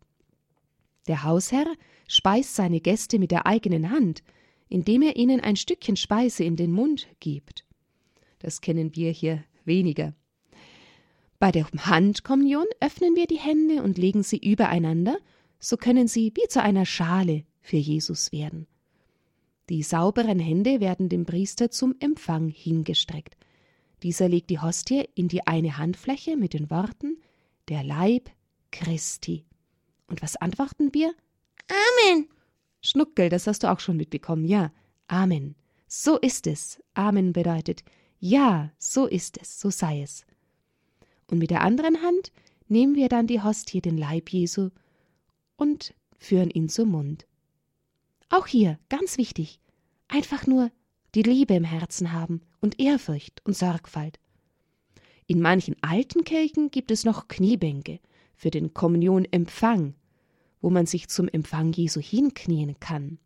Der 1.07 1.25
Hausherr 1.25 1.67
speist 2.09 2.55
seine 2.55 2.81
Gäste 2.81 3.19
mit 3.19 3.31
der 3.31 3.47
eigenen 3.47 3.91
Hand, 3.91 4.23
indem 4.69 5.03
er 5.03 5.17
ihnen 5.17 5.41
ein 5.41 5.57
Stückchen 5.57 5.97
Speise 5.97 6.45
in 6.45 6.57
den 6.57 6.73
Mund 6.73 7.09
gibt. 7.21 7.65
Das 8.39 8.61
kennen 8.61 8.95
wir 8.95 9.11
hier 9.11 9.45
weniger. 9.65 10.15
Bei 11.39 11.53
der 11.53 11.67
Handkommunion 11.77 12.67
öffnen 12.81 13.17
wir 13.17 13.27
die 13.27 13.39
Hände 13.39 13.83
und 13.83 13.99
legen 13.99 14.23
sie 14.23 14.39
übereinander, 14.39 15.19
so 15.59 15.77
können 15.77 16.09
sie 16.09 16.33
wie 16.35 16.49
zu 16.49 16.63
einer 16.63 16.87
Schale 16.87 17.45
für 17.61 17.77
Jesus 17.77 18.33
werden. 18.33 18.67
Die 19.71 19.83
sauberen 19.83 20.39
Hände 20.39 20.81
werden 20.81 21.09
dem 21.09 21.25
Priester 21.25 21.71
zum 21.71 21.95
Empfang 21.99 22.49
hingestreckt. 22.49 23.37
Dieser 24.03 24.29
legt 24.29 24.51
die 24.51 24.61
Hostie 24.61 25.09
in 25.15 25.29
die 25.29 25.47
eine 25.47 25.79
Handfläche 25.79 26.37
mit 26.37 26.53
den 26.53 26.71
Worten 26.71 27.17
Der 27.69 27.83
Leib 27.83 28.31
Christi. 28.71 29.47
Und 30.07 30.23
was 30.23 30.37
antworten 30.37 30.93
wir? 30.93 31.15
Amen. 31.69 32.29
Schnuckel, 32.81 33.29
das 33.29 33.47
hast 33.47 33.63
du 33.63 33.71
auch 33.71 33.81
schon 33.81 33.97
mitbekommen, 33.97 34.45
ja. 34.45 34.73
Amen. 35.07 35.55
So 35.87 36.19
ist 36.19 36.47
es. 36.47 36.83
Amen 36.95 37.33
bedeutet, 37.33 37.85
ja, 38.19 38.71
so 38.79 39.07
ist 39.07 39.39
es, 39.41 39.61
so 39.61 39.71
sei 39.71 40.03
es. 40.03 40.27
Und 41.31 41.39
mit 41.39 41.51
der 41.51 41.63
anderen 41.63 42.03
Hand 42.03 42.33
nehmen 42.69 42.95
wir 42.95 43.09
dann 43.09 43.27
die 43.27 43.43
Hostie, 43.43 43.81
den 43.81 43.97
Leib 43.97 44.31
Jesu, 44.31 44.71
und 45.57 45.95
führen 46.19 46.51
ihn 46.51 46.69
zum 46.69 46.91
Mund. 46.91 47.27
Auch 48.31 48.47
hier, 48.47 48.79
ganz 48.89 49.19
wichtig, 49.19 49.61
einfach 50.09 50.47
nur 50.47 50.71
die 51.15 51.23
Liebe 51.23 51.55
im 51.55 51.65
Herzen 51.65 52.13
haben 52.13 52.41
und 52.61 52.81
Ehrfurcht 52.81 53.41
und 53.45 53.57
Sorgfalt. 53.57 54.19
In 55.27 55.41
manchen 55.41 55.77
alten 55.83 56.25
Kirchen 56.25 56.71
gibt 56.71 56.91
es 56.91 57.05
noch 57.05 57.29
Kniebänke 57.29 58.01
für 58.45 58.51
den 58.51 58.75
Kommunionempfang, 58.75 59.95
wo 60.61 60.69
man 60.69 60.85
sich 60.85 61.09
zum 61.09 61.29
Empfang 61.29 61.73
Jesu 61.73 61.99
hinknien 61.99 62.79
kann. 62.79 63.19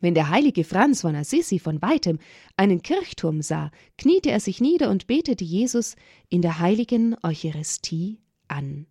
Wenn 0.00 0.14
der 0.14 0.30
heilige 0.30 0.62
Franz 0.62 1.00
von 1.00 1.16
Assisi 1.16 1.58
von 1.58 1.82
weitem 1.82 2.20
einen 2.56 2.80
Kirchturm 2.82 3.42
sah, 3.42 3.72
kniete 3.96 4.30
er 4.30 4.38
sich 4.38 4.60
nieder 4.60 4.88
und 4.88 5.08
betete 5.08 5.42
Jesus 5.42 5.96
in 6.28 6.42
der 6.42 6.60
heiligen 6.60 7.16
Eucharistie 7.24 8.20
an. 8.46 8.86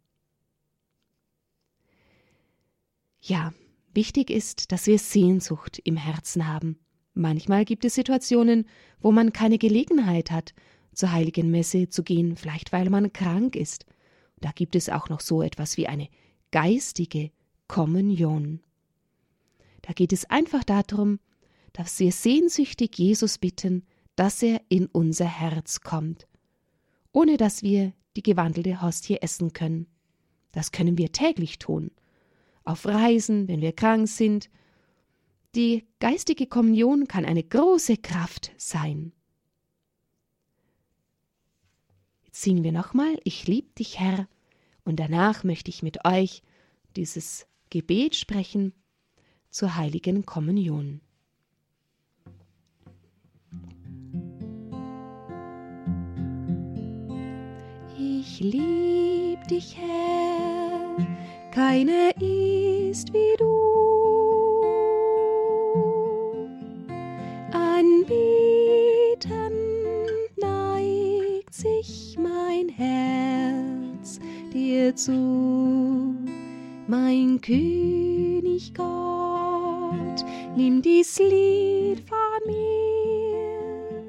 Ja, 3.21 3.53
wichtig 3.93 4.29
ist, 4.29 4.73
dass 4.73 4.87
wir 4.87 4.99
Sehnsucht 4.99 5.79
im 5.85 5.95
Herzen 5.95 6.49
haben. 6.49 6.79
Manchmal 7.13 7.63
gibt 7.63 7.85
es 7.85 7.95
Situationen, 7.95 8.67
wo 8.99 9.13
man 9.13 9.31
keine 9.31 9.57
Gelegenheit 9.57 10.31
hat, 10.31 10.53
zur 10.93 11.13
heiligen 11.13 11.49
Messe 11.49 11.87
zu 11.87 12.03
gehen, 12.03 12.35
vielleicht 12.35 12.73
weil 12.73 12.89
man 12.89 13.13
krank 13.13 13.55
ist. 13.55 13.85
Da 14.39 14.51
gibt 14.51 14.75
es 14.75 14.89
auch 14.89 15.09
noch 15.09 15.21
so 15.21 15.41
etwas 15.41 15.77
wie 15.77 15.87
eine 15.87 16.09
geistige 16.51 17.31
Kommunion. 17.67 18.61
Da 19.81 19.93
geht 19.93 20.13
es 20.13 20.25
einfach 20.29 20.63
darum, 20.63 21.19
dass 21.73 21.99
wir 21.99 22.11
sehnsüchtig 22.11 22.97
Jesus 22.97 23.37
bitten, 23.37 23.85
dass 24.15 24.41
er 24.41 24.61
in 24.69 24.87
unser 24.87 25.25
Herz 25.25 25.81
kommt, 25.81 26.27
ohne 27.11 27.37
dass 27.37 27.61
wir 27.61 27.93
die 28.15 28.23
gewandelte 28.23 28.81
Hostie 28.81 29.17
essen 29.17 29.53
können. 29.53 29.87
Das 30.51 30.71
können 30.71 30.97
wir 30.97 31.11
täglich 31.11 31.59
tun. 31.59 31.91
Auf 32.63 32.85
Reisen, 32.85 33.47
wenn 33.47 33.61
wir 33.61 33.73
krank 33.73 34.07
sind. 34.07 34.49
Die 35.55 35.85
geistige 35.99 36.47
Kommunion 36.47 37.07
kann 37.07 37.25
eine 37.25 37.43
große 37.43 37.97
Kraft 37.97 38.51
sein. 38.57 39.13
Jetzt 42.25 42.26
singen 42.41 42.63
wir 42.63 42.71
nochmal, 42.71 43.17
ich 43.23 43.47
lieb 43.47 43.75
dich, 43.75 43.99
Herr, 43.99 44.27
Und 44.85 45.01
danach 45.01 45.43
möchte 45.43 45.69
ich 45.69 45.83
mit 45.83 46.05
euch 46.05 46.43
dieses 46.95 47.45
Gebet 47.69 48.15
sprechen 48.15 48.73
zur 49.49 49.75
heiligen 49.75 50.25
Kommunion. 50.25 51.01
Ich 57.99 58.39
lieb 58.39 59.45
dich, 59.49 59.75
Herr, 59.75 60.97
keiner 61.51 62.15
ist 62.21 63.11
wie 63.13 63.37
du. 63.37 63.96
Zu, 74.95 76.15
mein 76.87 77.41
König 77.41 78.73
Gott, 78.73 80.25
nimm 80.55 80.81
dies 80.81 81.19
Lied 81.19 82.03
von 82.07 82.17
mir, 82.45 84.03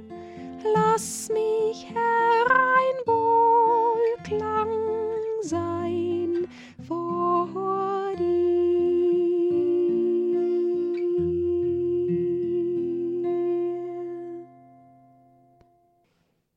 lass 0.75 1.29
mich 1.31 1.87
herein 1.87 2.97
Wohlklang 3.07 4.69
sein 5.43 6.49
vor 6.87 8.15
dir. 8.17 8.59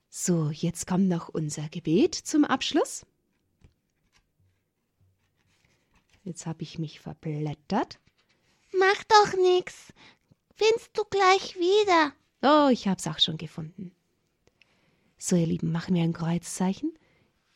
So, 0.09 0.51
jetzt 0.51 0.85
kommt 0.85 1.07
noch 1.09 1.29
unser 1.29 1.67
Gebet 1.69 2.13
zum 2.13 2.45
Abschluss. 2.45 3.05
Jetzt 6.23 6.45
habe 6.45 6.63
ich 6.63 6.79
mich 6.79 6.99
verblättert. 6.99 7.99
Mach 8.77 9.03
doch 9.03 9.33
nix. 9.37 9.93
Findest 10.55 10.97
du 10.97 11.03
gleich 11.09 11.55
wieder. 11.55 12.13
Oh, 12.41 12.69
ich 12.69 12.87
hab's 12.87 13.07
auch 13.07 13.19
schon 13.19 13.37
gefunden. 13.37 13.91
So, 15.17 15.35
ihr 15.35 15.47
Lieben, 15.47 15.71
machen 15.71 15.95
wir 15.95 16.03
ein 16.03 16.13
Kreuzzeichen 16.13 16.93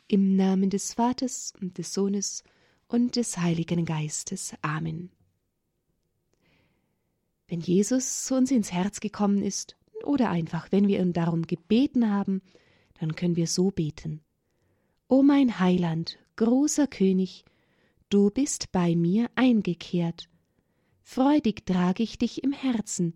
im 0.08 0.36
Namen 0.36 0.69
des 0.69 0.93
Vaters 0.93 1.54
und 1.60 1.78
des 1.78 1.93
Sohnes 1.93 2.43
und 2.88 3.15
des 3.15 3.38
Heiligen 3.38 3.86
Geistes. 3.86 4.54
Amen. 4.62 5.12
Wenn 7.47 7.62
Jesus 7.62 8.23
zu 8.25 8.36
uns 8.36 8.51
ins 8.51 8.71
Herz 8.71 8.99
gekommen 8.99 9.41
ist, 9.41 9.75
oder 10.06 10.30
einfach, 10.30 10.71
wenn 10.71 10.88
wir 10.88 10.99
ihn 10.99 11.13
darum 11.13 11.47
gebeten 11.47 12.10
haben, 12.10 12.41
dann 12.99 13.15
können 13.15 13.36
wir 13.36 13.47
so 13.47 13.71
beten. 13.71 14.21
O 15.08 15.23
mein 15.23 15.60
Heiland, 15.60 16.17
großer 16.36 16.88
König, 16.88 17.45
du 18.10 18.30
bist 18.30 18.72
bei 18.72 18.96
mir 18.96 19.30
eingekehrt. 19.36 20.30
Freudig 21.02 21.65
trage 21.65 22.04
ich 22.04 22.18
dich 22.18 22.44
im 22.44 22.52
Herzen, 22.52 23.13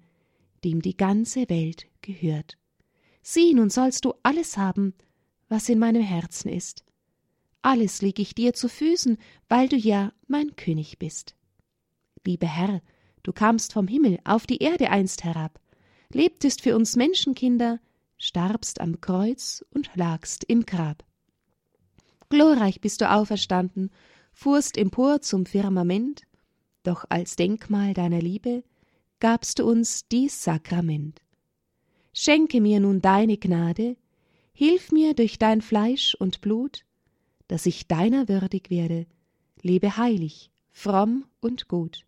dem 0.63 0.81
die 0.81 0.95
ganze 0.97 1.49
Welt 1.49 1.87
gehört. 2.01 2.57
Sieh, 3.21 3.53
nun 3.53 3.69
sollst 3.69 4.05
du 4.05 4.13
alles 4.23 4.57
haben, 4.57 4.93
was 5.47 5.69
in 5.69 5.79
meinem 5.79 6.03
Herzen 6.03 6.49
ist. 6.49 6.83
Alles 7.61 8.01
leg 8.01 8.19
ich 8.19 8.35
dir 8.35 8.53
zu 8.53 8.69
Füßen, 8.69 9.17
weil 9.49 9.67
du 9.67 9.75
ja 9.75 10.13
mein 10.27 10.55
König 10.55 10.97
bist. 10.97 11.35
Lieber 12.25 12.47
Herr, 12.47 12.81
du 13.23 13.33
kamst 13.33 13.73
vom 13.73 13.87
Himmel 13.87 14.19
auf 14.23 14.45
die 14.45 14.59
Erde 14.59 14.91
einst 14.91 15.23
herab, 15.23 15.59
lebtest 16.13 16.61
für 16.61 16.75
uns 16.75 16.95
Menschenkinder, 16.95 17.79
starbst 18.17 18.81
am 18.81 19.01
Kreuz 19.01 19.65
und 19.71 19.89
lagst 19.95 20.43
im 20.43 20.65
Grab. 20.65 21.03
Glorreich 22.29 22.79
bist 22.81 23.01
du 23.01 23.09
auferstanden, 23.09 23.91
fuhrst 24.39 24.77
empor 24.77 25.19
zum 25.19 25.45
Firmament, 25.45 26.21
doch 26.83 27.03
als 27.09 27.35
Denkmal 27.35 27.93
deiner 27.93 28.21
Liebe 28.21 28.63
gabst 29.19 29.59
du 29.59 29.65
uns 29.65 30.07
dies 30.07 30.41
Sakrament. 30.41 31.21
Schenke 32.13 32.61
mir 32.61 32.79
nun 32.79 33.01
deine 33.01 33.37
Gnade, 33.37 33.97
hilf 34.53 34.93
mir 34.93 35.13
durch 35.13 35.39
dein 35.39 35.61
Fleisch 35.61 36.15
und 36.15 36.39
Blut, 36.39 36.85
dass 37.49 37.65
ich 37.65 37.87
deiner 37.87 38.29
würdig 38.29 38.69
werde, 38.69 39.07
lebe 39.61 39.97
heilig, 39.97 40.51
fromm 40.69 41.25
und 41.41 41.67
gut. 41.67 42.05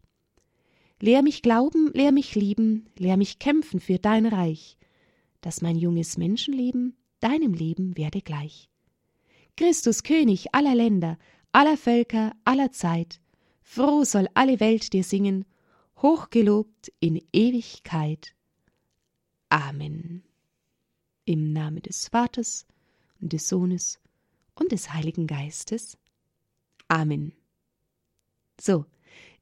Lehr 1.01 1.23
mich 1.23 1.41
glauben, 1.41 1.91
lehr 1.93 2.13
mich 2.13 2.33
lieben, 2.35 2.85
lehr 2.97 3.17
mich 3.17 3.39
kämpfen 3.39 3.81
für 3.81 3.99
dein 3.99 4.25
Reich, 4.25 4.77
dass 5.41 5.61
mein 5.61 5.75
junges 5.75 6.15
Menschenleben 6.17 6.95
deinem 7.19 7.53
Leben 7.53 7.97
werde 7.97 8.21
gleich. 8.21 8.69
Christus 9.57 10.03
König 10.03 10.55
aller 10.55 10.75
Länder, 10.75 11.17
aller 11.51 11.77
Völker, 11.77 12.33
aller 12.43 12.71
Zeit, 12.71 13.19
froh 13.61 14.03
soll 14.03 14.27
alle 14.33 14.59
Welt 14.59 14.93
dir 14.93 15.03
singen, 15.03 15.45
hochgelobt 15.97 16.91
in 16.99 17.21
Ewigkeit. 17.31 18.33
Amen. 19.49 20.23
Im 21.25 21.53
Namen 21.53 21.81
des 21.81 22.07
Vaters 22.07 22.65
und 23.19 23.33
des 23.33 23.47
Sohnes 23.47 23.99
und 24.55 24.71
des 24.71 24.93
Heiligen 24.93 25.27
Geistes. 25.27 25.97
Amen. 26.87 27.33
So, 28.59 28.85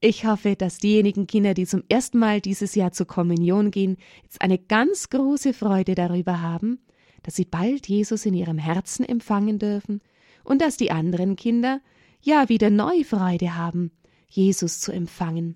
ich 0.01 0.25
hoffe, 0.25 0.55
dass 0.55 0.77
diejenigen 0.77 1.27
Kinder, 1.27 1.53
die 1.53 1.65
zum 1.65 1.83
ersten 1.89 2.19
Mal 2.19 2.41
dieses 2.41 2.75
Jahr 2.75 2.91
zur 2.91 3.07
Kommunion 3.07 3.71
gehen, 3.71 3.97
jetzt 4.23 4.41
eine 4.41 4.57
ganz 4.57 5.09
große 5.09 5.53
Freude 5.53 5.95
darüber 5.95 6.41
haben, 6.41 6.79
dass 7.23 7.35
sie 7.35 7.45
bald 7.45 7.87
Jesus 7.87 8.25
in 8.25 8.33
ihrem 8.33 8.57
Herzen 8.57 9.03
empfangen 9.03 9.59
dürfen 9.59 10.01
und 10.43 10.61
dass 10.61 10.77
die 10.77 10.91
anderen 10.91 11.35
Kinder 11.35 11.81
ja 12.21 12.49
wieder 12.49 12.69
neue 12.69 13.05
Freude 13.05 13.55
haben, 13.55 13.91
Jesus 14.27 14.79
zu 14.79 14.91
empfangen. 14.91 15.55